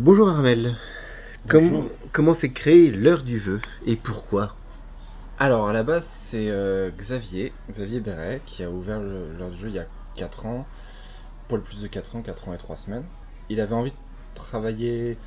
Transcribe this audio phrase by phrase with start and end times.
[0.00, 0.76] Bonjour Armel.
[1.46, 1.70] Bonjour.
[1.70, 4.54] Comment, comment s'est créée l'heure du jeu et pourquoi?
[5.40, 9.68] Alors à la base c'est euh, Xavier, Xavier Béret qui a ouvert l'heure du jeu
[9.70, 10.68] il y a 4 ans,
[11.48, 13.02] pour le plus de 4 ans, 4 ans et 3 semaines.
[13.48, 13.96] Il avait envie de
[14.36, 15.18] travailler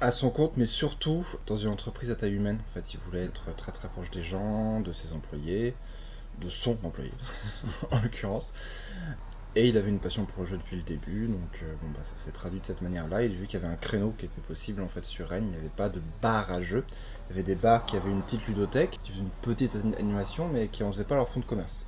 [0.00, 2.60] à son compte mais surtout dans une entreprise à taille humaine.
[2.70, 5.74] En fait il voulait être très très proche des gens, de ses employés,
[6.40, 7.10] de son employé
[7.90, 8.52] en l'occurrence.
[9.56, 12.00] Et il avait une passion pour le jeu depuis le début, donc euh, bon, bah,
[12.04, 13.22] ça s'est traduit de cette manière-là.
[13.22, 15.46] Il a vu qu'il y avait un créneau qui était possible en fait sur Rennes.
[15.46, 16.84] Il n'y avait pas de bar à jeu.
[16.90, 19.96] Il y avait des bars qui avaient une petite ludothèque, qui faisaient une petite ani-
[19.96, 21.86] animation, mais qui n'en faisaient pas leur fond de commerce.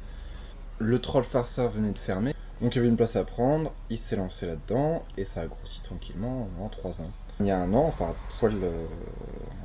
[0.79, 2.33] Le troll farceur venait de fermer,
[2.63, 3.75] donc il y avait une place à prendre.
[3.91, 7.11] Il s'est lancé là-dedans et ça a grossi tranquillement en 3 ans.
[7.41, 8.87] Il y a un an, enfin poil, euh,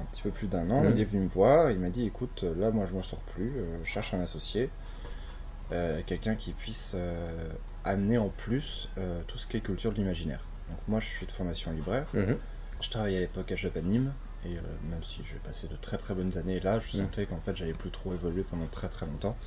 [0.02, 1.72] un petit peu plus d'un an, il est venu me voir.
[1.72, 3.54] Il m'a dit "Écoute, là moi je m'en sors plus.
[3.58, 4.70] euh, je cherche un associé,
[6.06, 6.96] quelqu'un qui puisse
[7.84, 11.26] amener en plus euh, tout ce qui est culture de l'imaginaire." Donc moi je suis
[11.26, 12.08] de formation libraire.
[12.82, 14.14] Je travaillais à l'époque à Japanim
[14.46, 17.02] et euh, même si j'ai passé de très très bonnes années là, je Mm.
[17.02, 19.38] sentais qu'en fait j'allais plus trop évoluer pendant très très longtemps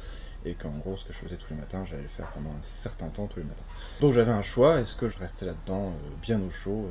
[0.44, 2.62] et qu'en gros ce que je faisais tous les matins, j'allais le faire pendant un
[2.62, 3.64] certain temps tous les matins.
[4.00, 6.90] Donc j'avais un choix, est-ce que je restais là-dedans euh, bien au chaud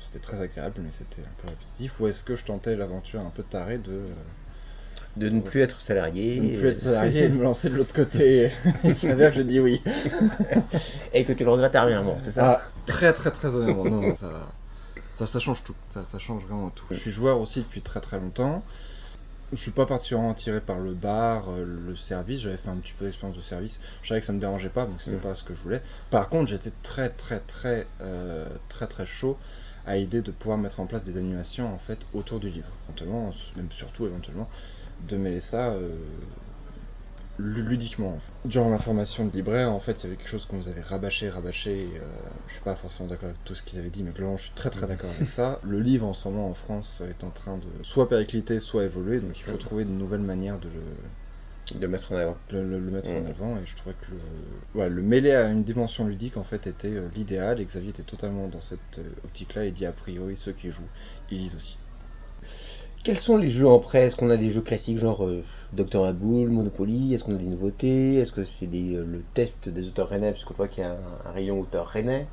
[0.00, 2.00] c'était très agréable mais c'était un peu répétitif?
[2.00, 4.08] Ou est-ce que je tentais l'aventure un peu tarée de,
[5.16, 6.36] De ne plus être salarié.
[6.40, 8.50] de ne plus être salarié et de me lancer de l'autre côté
[8.84, 9.82] Il s'avère que j'ai dit oui.
[11.12, 12.62] Et que tu le regrettes dernièrement, c'est ça?
[12.62, 14.48] Ah, très très très honnêtement, non, non, ça,
[15.14, 16.86] ça, ça change tout, ça, ça change vraiment tout.
[16.90, 18.62] Je suis joueur aussi depuis très très longtemps.
[19.52, 22.40] Je suis pas particulièrement attiré par le bar, euh, le service.
[22.40, 23.80] J'avais fait un petit peu d'expérience de service.
[24.02, 25.20] Je savais que ça me dérangeait pas, donc c'était Mm.
[25.20, 25.82] pas ce que je voulais.
[26.08, 29.36] Par contre, j'étais très très très euh, très très chaud
[29.84, 32.68] à l'idée de pouvoir mettre en place des animations en fait autour du livre.
[32.88, 34.48] Éventuellement, même surtout éventuellement,
[35.00, 35.96] de mêler ça euh,
[37.38, 38.18] lu- ludiquement.
[38.44, 40.80] Durant ma formation de libraire, en fait, il y avait quelque chose qu'on nous avait
[40.82, 41.88] rabâché, rabâché.
[41.94, 42.06] et, euh,
[42.46, 44.54] je suis pas forcément d'accord avec tout ce qu'ils avaient dit, mais globalement, je suis
[44.54, 45.60] très très d'accord avec ça.
[45.62, 49.20] Le livre en ce moment en France est en train de soit péricliter, soit évoluer,
[49.20, 50.82] donc il faut trouver de nouvelles manières de le,
[51.74, 52.38] De mettre en avant.
[52.50, 53.26] le, le- le mettre en Mhm.
[53.26, 53.58] avant.
[53.58, 54.20] Et je trouvais que le,
[54.74, 57.60] ouais, le mêler à une dimension ludique en fait était euh, l'idéal.
[57.60, 60.90] Et Xavier était totalement dans cette euh, optique-là et dit a priori ceux qui jouent,
[61.30, 61.81] ils lisent aussi.
[63.02, 64.04] Quels sont les jeux en prêt?
[64.06, 65.42] Est-ce qu'on a des jeux classiques genre euh,
[65.72, 67.14] Docteur Maboul, Monopoly?
[67.14, 68.16] Est-ce qu'on a des nouveautés?
[68.16, 70.30] Est-ce que c'est des, euh, le test des auteurs rennais?
[70.30, 72.26] Parce que je vois qu'il y a un, un rayon auteur rennais.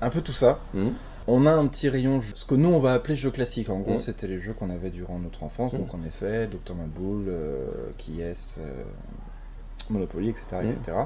[0.00, 0.58] Un peu tout ça.
[0.72, 0.92] Mhm.
[1.26, 3.68] On a un petit rayon, ce que nous on va appeler jeux classiques.
[3.68, 3.98] En gros, Mhm.
[3.98, 5.74] c'était les jeux qu'on avait durant notre enfance.
[5.74, 5.80] Mhm.
[5.80, 7.66] Donc en effet, Dr Maboul, euh,
[7.98, 8.84] Qui est, euh,
[9.90, 10.46] Monopoly, etc.
[10.62, 10.96] Etc.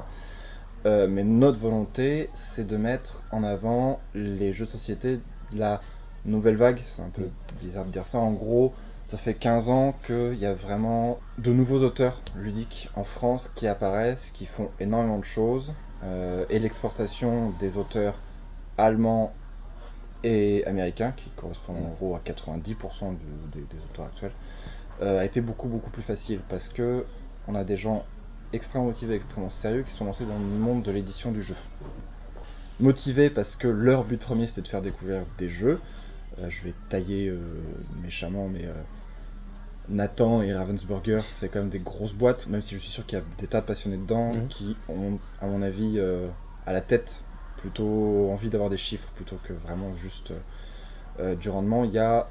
[0.85, 5.17] Euh, mais notre volonté, c'est de mettre en avant les jeux de société
[5.51, 5.81] de la
[6.25, 6.81] nouvelle vague.
[6.85, 7.29] C'est un peu
[7.61, 8.19] bizarre de dire ça.
[8.19, 8.73] En gros,
[9.05, 13.67] ça fait 15 ans qu'il y a vraiment de nouveaux auteurs ludiques en France qui
[13.67, 15.73] apparaissent, qui font énormément de choses.
[16.03, 18.19] euh, et l'exportation des auteurs
[18.77, 19.33] allemands
[20.23, 24.31] et américains, qui correspondent en gros à 90% du- des, des auteurs actuels,
[25.01, 27.05] euh, a été beaucoup beaucoup plus facile parce que
[27.47, 28.05] on a des gens
[28.53, 31.55] extrêmement motivés, extrêmement sérieux qui sont lancés dans le monde de l'édition du jeu.
[32.79, 35.79] Motivés parce que leur but premier c'était de faire découvrir des jeux.
[36.39, 37.39] Euh, je vais tailler euh,
[38.01, 38.73] méchamment, mais euh,
[39.89, 43.17] Nathan et Ravensburger, c'est quand même des grosses boîtes, même si je suis sûr qu'il
[43.19, 44.47] y a des tas de passionnés dedans Mhm.
[44.47, 45.99] qui ont, à mon avis,
[46.65, 47.23] à la tête
[47.57, 50.31] plutôt envie d'avoir des chiffres plutôt que vraiment juste
[51.39, 51.83] du rendement.
[51.83, 52.29] Il y a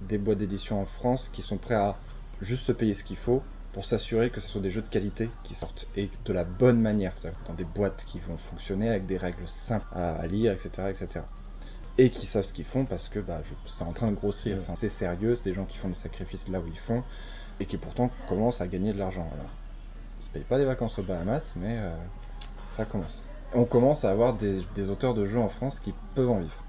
[0.00, 1.98] des boîtes d'édition en France qui sont prêts à
[2.40, 5.54] juste payer ce qu'il faut pour s'assurer que ce sont des jeux de qualité qui
[5.54, 9.16] sortent et de la bonne manière, c'est-à-dire dans des boîtes qui vont fonctionner avec des
[9.16, 11.26] règles simples à, à lire, etc., etc.
[11.96, 14.74] Et qui savent ce qu'ils font parce que bah, c'est en train de grossir, Ouais.
[14.74, 17.02] c'est sérieux, c'est des gens qui font des sacrifices là où ils font
[17.60, 19.28] et qui pourtant commencent à gagner de l'argent.
[19.32, 19.50] Alors,
[20.20, 21.90] ils se payent pas des vacances aux Bahamas, mais euh,
[22.70, 23.28] ça commence.
[23.54, 26.64] On commence à avoir des, des auteurs de jeux en France qui peuvent en vivre.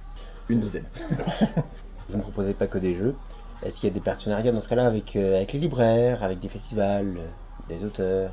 [0.50, 0.86] Une dizaine.
[2.10, 3.16] Vous ne proposez pas que des jeux.
[3.64, 6.40] Est-ce qu'il y a des partenariats dans ce cas-là avec, euh, avec les libraires, avec
[6.40, 7.28] des festivals, euh,
[7.68, 8.32] des auteurs?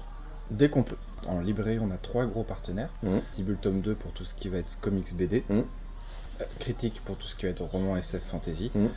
[0.50, 0.96] Dès qu'on peut.
[1.26, 2.90] En librairie, on a trois gros partenaires.
[3.02, 3.22] Mhm.
[3.30, 5.42] Tibul Tome 2 pour tout ce qui va être comics BD.
[5.48, 5.64] Mhm.
[6.60, 8.70] Critique pour tout ce qui va être roman SF fantasy.
[8.74, 8.88] Mhm.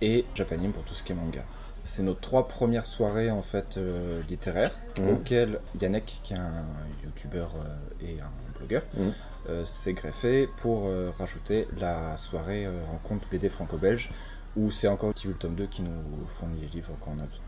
[0.00, 1.44] Et Japanim pour tout ce qui est manga.
[1.84, 5.08] C'est nos trois premières soirées en fait euh, littéraires Mhm.
[5.10, 6.64] auxquelles Yannick, qui est un
[7.04, 9.12] youtubeur euh, et un blogueur, Mhm.
[9.48, 14.10] euh, s'est greffé pour rajouter la soirée rencontre BD franco-belge
[14.56, 17.42] où c'est encore Tibul Tome 2 qui nous fournit les livres quand on a besoin.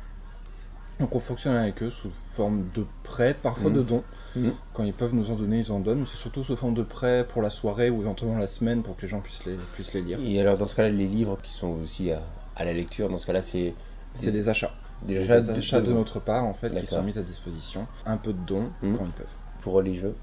[1.01, 4.05] Donc on fonctionne avec eux sous forme de prêt, parfois de dons.
[4.37, 4.53] Mhm.
[4.75, 6.01] Quand ils peuvent nous en donner, ils en donnent.
[6.01, 8.97] mais C'est surtout sous forme de prêt pour la soirée ou éventuellement la semaine pour
[8.97, 10.19] que les gens puissent les, puissent les lire.
[10.23, 12.23] Et alors dans ce cas-là, les livres qui sont aussi à,
[12.55, 13.75] à la lecture, dans ce cas-là, c'est
[14.15, 14.73] C'est des achats.
[15.03, 17.87] Des achats de- achats de, de- notre part en fait qui sont mis à disposition.
[18.05, 18.99] Un peu de dons Mhm.
[18.99, 19.27] quand ils peuvent.
[19.63, 20.15] pour les jeux.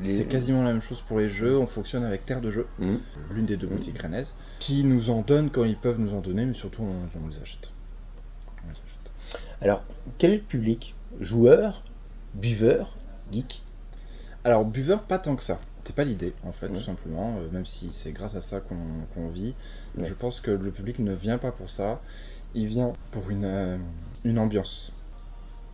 [0.00, 1.56] Les- C'est quasiment la même chose pour les jeux.
[1.58, 2.98] On fonctionne avec Terre de Jeu, Mhm.
[3.30, 6.44] l'une des deux boutiques rennaises, qui nous en donnent quand ils peuvent nous en donner,
[6.44, 7.72] mais surtout on, on les achète.
[9.60, 9.82] Alors,
[10.18, 11.82] quel public Joueur
[12.34, 12.96] Buveur
[13.32, 13.62] Geek
[14.44, 15.60] Alors, buveur, pas tant que ça.
[15.84, 16.74] C'est pas l'idée, en fait, Ouais.
[16.78, 17.36] tout simplement.
[17.38, 19.54] euh, même si c'est grâce à ça qu'on vit.
[19.96, 20.04] Ouais.
[20.04, 22.00] Je pense que le public ne vient pas pour ça.
[22.54, 23.78] Il vient pour une, euh,
[24.24, 24.92] une ambiance.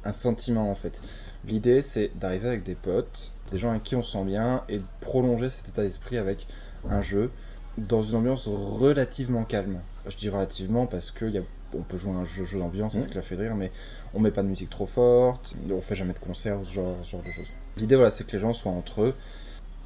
[0.05, 1.01] Un sentiment, en fait.
[1.47, 4.79] L'idée, c'est d'arriver avec des potes, des gens avec qui on se sent bien, et
[4.79, 6.47] de prolonger cet état d'esprit avec
[6.89, 7.31] un jeu
[7.79, 9.81] dans une ambiance relativement calme.
[10.07, 11.43] Je dis relativement parce que y a-
[11.75, 13.71] on peut jouer à un jeu, jeu d'ambiance, c'est ce qui la fait rire, mais
[14.15, 17.11] on met pas de musique trop forte, on fait jamais de concert, ce genre, ce
[17.11, 17.49] genre de choses.
[17.77, 19.15] L'idée, voilà, c'est que les gens soient entre eux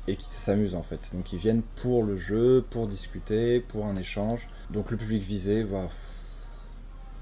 [0.09, 1.11] et qu'ils s'amusent en fait.
[1.15, 4.49] Donc ils viennent pour le jeu, pour discuter, pour un échange.
[4.71, 5.89] Donc le public visé va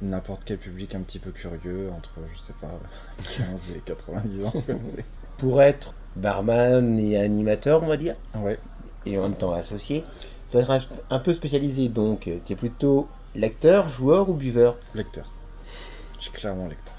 [0.02, 2.78] n'importe quel public un petit peu curieux entre, je sais pas,
[3.36, 4.52] 15 et 90 ans.
[5.38, 8.58] Pour être barman et animateur, on va dire, ouais.
[9.04, 10.04] et en même temps associé,
[10.50, 10.80] faut être un,
[11.10, 11.88] un peu spécialisé.
[11.88, 15.32] Donc, tu es plutôt lecteur, joueur ou buveur Lecteur.
[16.18, 16.94] Suis clairement lecteur.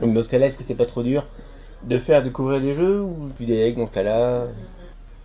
[0.00, 1.26] Donc, dans ce cas-là, est-ce que c'est pas trop dur
[1.84, 4.46] de faire découvrir des jeux ou tu délègues dans ce cas-là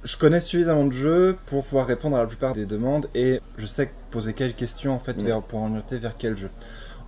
[0.04, 3.66] Je connais suffisamment de jeux pour pouvoir répondre à la plupart des demandes et je
[3.66, 5.26] sais poser quelles questions en fait Mm.
[5.26, 6.50] vers, pour orienter vers quel jeu.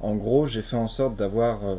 [0.01, 1.75] En gros, j'ai fait en sorte d'avoir euh,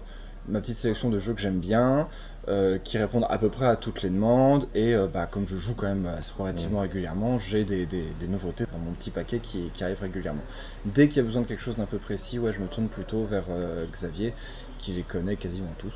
[0.49, 2.09] ma petite sélection de jeux que j'aime bien,
[2.49, 5.57] euh, qui répondent à peu près à toutes les demandes et euh, bah, comme je
[5.57, 9.39] joue quand même assez relativement régulièrement, j'ai des, des- des nouveautés dans mon petit paquet
[9.39, 10.43] qui, qui arrivent régulièrement.
[10.87, 12.89] Dès qu'il y a besoin de quelque chose d'un peu précis, ouais, je me tourne
[12.89, 14.33] plutôt vers euh, Xavier
[14.79, 15.93] qui les connaît quasiment tous,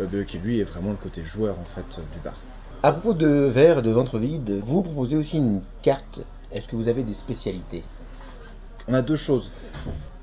[0.00, 2.40] euh, qui lui est vraiment le côté joueur en fait euh, du bar.
[2.82, 6.20] À propos de verre et de ventre vide, vous proposez aussi une carte.
[6.50, 7.84] Est-ce que vous avez des spécialités?
[8.88, 9.50] On a deux choses.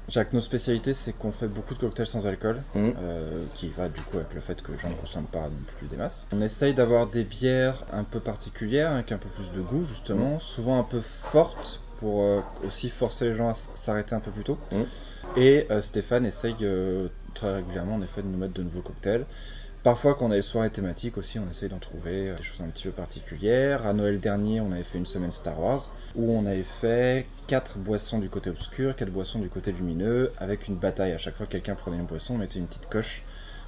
[0.10, 2.94] Jacques, nos spécialités, c'est qu'on fait beaucoup de cocktails sans alcool, Mhm.
[2.98, 5.58] euh, qui va du coup avec le fait que les gens ne consomment pas non
[5.78, 6.28] plus des masses.
[6.32, 10.40] On essaye d'avoir des bières un peu particulières, avec un peu plus de goût justement,
[10.40, 11.02] souvent un peu
[11.32, 14.58] fortes pour euh, aussi forcer les gens à s'arrêter un peu plus tôt.
[14.72, 14.86] Mhm.
[15.36, 16.56] Et euh, Stéphane essaye
[17.34, 19.26] très régulièrement en effet de nous mettre de nouveaux cocktails.
[19.88, 22.60] Parfois, quand on a des soirées thématiques aussi, on essaye d'en trouver euh, des choses
[22.60, 23.88] un petit peu particulières.
[23.88, 27.78] À Noël dernier, on avait fait une semaine Star Wars où on avait fait 4
[27.78, 31.14] boissons du côté obscur, 4 boissons du côté lumineux, avec une bataille.
[31.14, 33.24] À chaque fois que quelqu'un prenait une boisson, on mettait une petite coche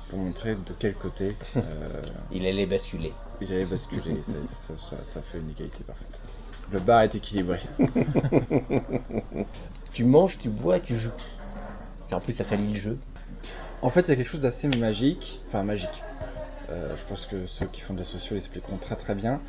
[0.10, 1.62] pour montrer de quel côté euh,
[2.34, 3.14] Il allait basculer.
[3.40, 4.22] il allait basculer.
[4.22, 6.20] ça, ça- ça- ça fait une égalité parfaite.
[6.70, 7.60] Le bar est équilibré.
[9.94, 11.12] Tu manges, tu bois, tu joues.
[12.12, 12.98] En plus, ça salit le jeu.
[13.82, 15.42] En fait, il y a quelque chose d'assez magique.
[15.48, 16.04] Enfin, magique.
[16.70, 19.40] Euh, je pense que ceux qui font de la socio l'expliqueront très très bien.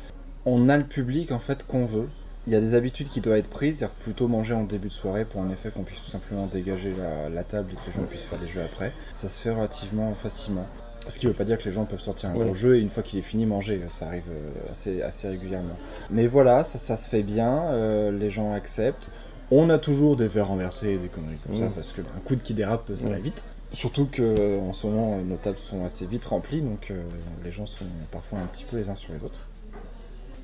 [0.45, 2.07] On a le public en fait qu'on veut.
[2.47, 4.93] Il y a des habitudes qui doivent être prises, c'est-à-dire plutôt manger en début de
[4.93, 7.91] soirée pour en effet qu'on puisse tout simplement dégager la, la table et que les
[7.93, 8.93] gens puissent faire des jeux après.
[9.13, 10.65] Ça se fait relativement facilement.
[11.07, 12.45] Ce qui veut pas dire que les gens peuvent sortir un Ouais.
[12.45, 15.75] gros jeu et une fois qu'il est fini manger, ça arrive euh, assez, assez régulièrement.
[16.09, 19.11] Mais voilà, ça, ça se fait bien, euh, les gens acceptent.
[19.51, 21.73] On a toujours des verres renversés et des conneries comme ça Mm.
[21.73, 23.43] parce que un coude qui dérape, ça va vite.
[23.73, 27.03] Surtout que euh, en ce moment, euh, nos tables sont assez vite remplies, donc euh,
[27.43, 29.47] les gens sont parfois un petit peu les uns sur les autres.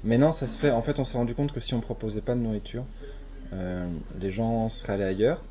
[0.03, 0.71] Mais non, ça se fait.
[0.71, 2.85] En fait, on s'est rendu compte que si on proposait pas de nourriture,
[3.53, 3.85] euh,
[4.19, 5.43] les gens seraient allés ailleurs.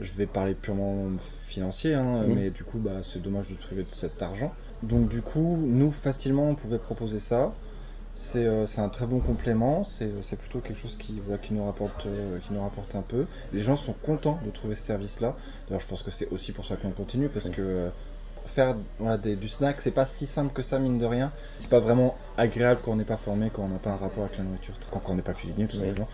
[0.00, 1.10] Je vais parler purement
[1.46, 4.54] financier, hein, mais du coup, bah, c'est dommage de se priver de cet argent.
[4.82, 7.52] Donc, du coup, nous, facilement, on pouvait proposer ça.
[8.12, 11.54] C'est euh, c'est un très bon complément, c'est c'est plutôt quelque chose qui, voilà, qui,
[11.54, 13.26] nous rapporte, euh, qui nous rapporte un peu.
[13.52, 15.36] Les gens sont contents de trouver ce service-là.
[15.68, 17.90] D'ailleurs, je pense que c'est aussi pour ça qu'on continue, parce que euh,
[18.46, 21.32] faire voilà, des- du snack, c'est pas si simple que ça, mine de rien.
[21.58, 24.24] C'est pas vraiment agréable quand on n'est pas formé, quand on n'a pas un rapport
[24.24, 26.08] avec la nourriture, quand, on n'est pas cuisinier, tout simplement.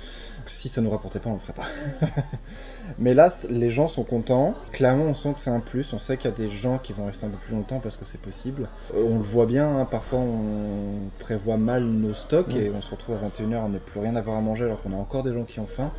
[0.46, 1.66] Si ça nous rapportait pas, on le ferait pas.
[2.98, 4.54] Mais là, les gens sont contents.
[4.72, 5.92] Clairement, on sent que c'est un plus.
[5.92, 7.96] On sait qu'il y a des gens qui vont rester un peu plus longtemps parce
[7.96, 8.68] que c'est possible.
[8.94, 12.90] Euh, on le voit bien, hein, parfois on prévoit mal nos stocks et on se
[12.90, 15.32] retrouve à 21h à ne plus rien avoir à manger alors qu'on a encore des
[15.32, 15.90] gens qui ont faim.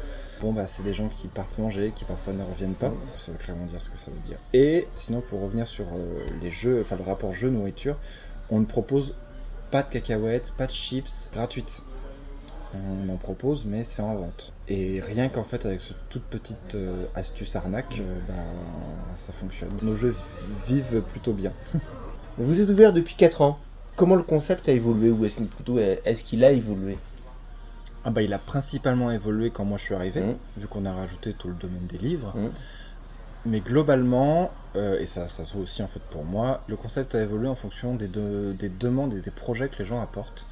[0.42, 2.94] Bon, bah, c'est des gens qui partent manger, qui parfois ne reviennent pas.
[3.18, 4.38] Ça veut clairement dire ce que ça veut dire.
[4.54, 7.96] Et sinon, pour revenir sur euh, les jeux, enfin le rapport jeu-nourriture,
[8.50, 9.16] on ne propose
[9.72, 11.82] pas de cacahuètes, pas de chips gratuites.
[12.76, 14.52] On en propose, mais c'est en vente.
[14.68, 18.34] Et rien qu'en fait, avec cette toute petite euh, astuce arnaque, euh, bah,
[19.16, 19.72] ça fonctionne.
[19.82, 20.16] Nos jeux
[20.68, 21.54] vivent plutôt bien.
[22.38, 23.58] Vous êtes ouvert depuis 4 ans.
[23.96, 25.10] Comment le concept a évolué?
[25.10, 26.98] Ou est-ce plutôt est-ce qu'il a évolué?
[28.08, 30.38] Ah bah, il a principalement évolué quand moi je suis arrivé, Mhm.
[30.56, 32.34] vu qu'on a rajouté tout le domaine des livres.
[32.38, 32.52] Mhm.
[33.46, 37.16] Mais globalement, euh, et ça, ça se vaut aussi en fait pour moi, le concept
[37.16, 40.48] a évolué en fonction des, de- des demandes et des projets que les gens apportent.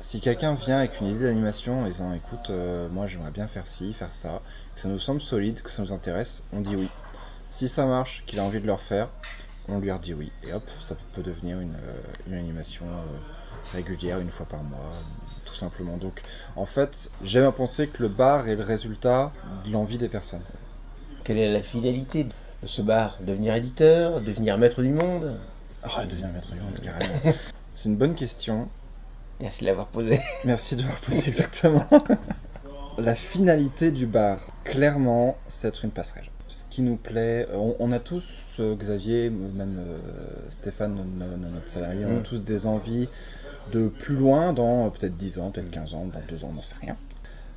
[0.00, 3.66] Si quelqu'un vient avec une idée d'animation en disant écoute, euh, moi j'aimerais bien faire
[3.66, 4.42] ci, faire ça,
[4.74, 6.90] que ça nous semble solide, que ça nous intéresse, on dit oui.
[7.48, 9.08] Si ça marche, qu'il a envie de le refaire,
[9.68, 10.30] on lui redit oui.
[10.42, 14.92] Et hop, ça peut devenir une, euh, une animation euh, régulière, une fois par mois,
[15.44, 15.96] tout simplement.
[15.96, 16.22] Donc,
[16.56, 19.32] en fait, j'aime à penser que le bar est le résultat
[19.66, 20.42] de l'envie des personnes.
[21.24, 23.18] Quelle est la finalité de ce bar?
[23.20, 25.38] Devenir éditeur Devenir maître du monde?
[25.82, 27.14] Ah, devenir maître du monde, carrément.
[27.74, 28.68] C'est une bonne question.
[29.40, 30.20] Merci de l'avoir posé.
[30.44, 31.84] Merci de l'avoir posé exactement.
[32.98, 36.26] la finalité du bar, clairement, c'est être une passerelle.
[36.48, 38.24] Ce qui nous plaît, on, on a tous,
[38.60, 39.98] euh, Xavier, même euh,
[40.50, 42.22] Stéphane, no- no- notre salarié, on a Mm.
[42.22, 43.08] tous des envies
[43.70, 46.54] de plus loin, dans euh, peut-être 10 ans, peut-être 15 ans, dans 2 ans, on
[46.54, 46.96] n'en sait rien.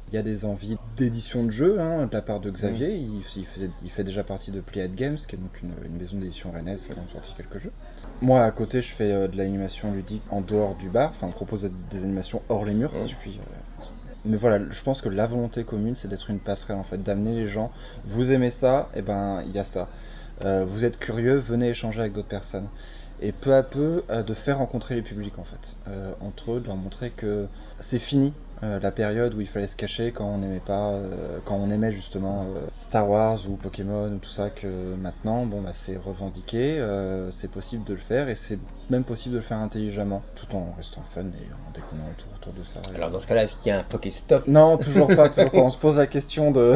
[0.09, 2.93] Il y a des envies d'édition de jeu hein, de la part de Xavier.
[2.95, 5.97] Il, il faisait- il fait déjà partie de Playad Games, qui est donc une, une
[5.97, 7.71] maison d'édition rennaise qui a sorti quelques jeux.
[8.21, 11.09] Moi, à côté, je fais euh, de l'animation ludique en dehors du bar.
[11.09, 13.01] Enfin, on propose des, des animations hors les murs, Ouais.
[13.01, 13.39] si je puis.
[13.41, 13.83] euh,
[14.25, 17.33] Mais voilà, je pense que la volonté commune, c'est d'être une passerelle en fait, d'amener
[17.33, 17.71] les gens.
[18.05, 19.89] Vous aimez ça, et ben il y a ça.
[20.43, 22.67] Euh, vous êtes curieux, venez échanger avec d'autres personnes.
[23.19, 26.60] Et peu à peu, euh, de faire rencontrer les publics en fait, euh, entre eux,
[26.62, 30.25] de leur montrer que c'est fini euh, la période où il fallait se cacher quand
[30.25, 34.29] on n'aimait pas, euh, quand on aimait justement euh, Star Wars ou Pokémon ou tout
[34.29, 36.81] ça, que maintenant, bon bah c'est revendiqué,
[37.31, 38.59] c'est possible de le faire et c'est
[38.89, 42.53] même possible de le faire intelligemment, tout en restant fun et en déconnant autour, autour
[42.53, 42.79] de ça.
[42.95, 44.47] Alors dans ce cas-là, est-ce qu'il y a un Pokéstop?
[44.47, 45.57] Non, toujours pas, toujours pas.
[45.65, 46.75] On se pose la question de.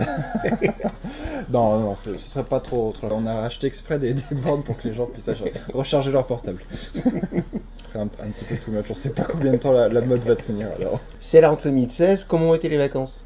[1.50, 3.07] non, non, ce, serait pas trop, trop.
[3.12, 5.29] On a acheté exprès des, des bornes pour que les gens puissent
[5.74, 6.59] recharger leur portable.
[6.71, 8.88] ce serait un, un petit peu too much.
[8.89, 11.00] On sait pas combien de temps la, la mode va tenir alors.
[11.19, 13.26] C'est la rentrée 2016, comment ont été les vacances?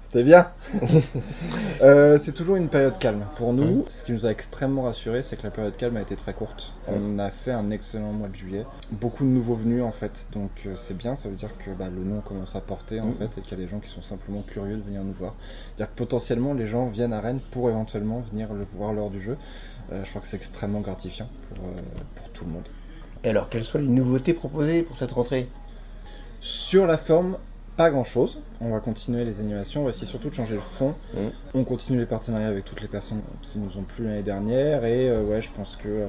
[0.00, 0.50] C'était bien.
[1.80, 3.24] Euh, c'est toujours une période calme.
[3.36, 6.16] Pour nous, ce qui nous a extrêmement rassuré, c'est que la période calme a été
[6.16, 6.72] très courte.
[6.88, 8.64] On a fait un excellent mois de juillet.
[8.90, 11.14] Beaucoup de nouveaux venus en fait, donc euh, c'est bien.
[11.14, 13.14] Ça veut dire que bah, le nom commence à porter en Mhm.
[13.14, 15.34] fait, et qu'il y a des gens qui sont simplement curieux de venir nous voir.
[15.76, 19.20] C'est-à-dire que potentiellement les gens viennent à Rennes pour éventuellement venir le voir lors du
[19.20, 19.36] jeu.
[19.92, 21.64] Euh, je crois que c'est extrêmement gratifiant pour,
[22.16, 22.68] pour tout le monde.
[23.24, 25.48] Et alors, quelles sont les nouveautés proposées pour cette rentrée?
[26.40, 27.38] Sur la forme,
[27.78, 28.38] pas grand chose.
[28.60, 30.94] On va continuer les animations, on va essayer surtout de changer le fond.
[31.14, 31.30] Mhm.
[31.54, 35.08] On continue les partenariats avec toutes les personnes qui nous ont plu l'année dernière et
[35.08, 36.08] euh, ouais, je pense que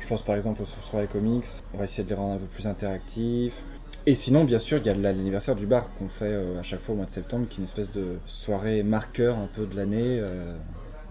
[0.00, 2.46] je pense par exemple aux soirées comics, on va essayer de les rendre un peu
[2.46, 3.64] plus interactifs.
[4.04, 6.80] Et sinon, bien sûr, il y a l'anniversaire du bar qu'on fait euh, à chaque
[6.80, 9.74] fois au mois de septembre, qui est une espèce de soirée marqueur un peu de
[9.74, 10.18] l'année.
[10.20, 10.56] euh,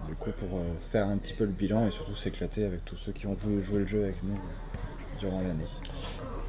[0.06, 0.62] du coup, pour euh,
[0.92, 3.62] faire un petit peu le bilan et surtout s'éclater avec tous ceux qui ont voulu
[3.62, 5.66] jouer le jeu avec nous euh, durant l'année.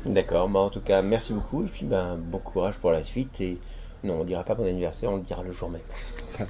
[0.08, 3.40] D'accord, bah en tout cas, merci beaucoup, et puis ben, bon courage pour la suite,
[3.42, 3.62] et
[4.04, 5.84] non, on dira pas bon anniversaire, on le dira le jour même.
[6.24, 6.48] Ça.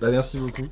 [0.00, 0.68] Bah, merci beaucoup.